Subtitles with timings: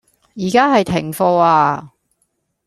[0.35, 1.91] 而家係停課呀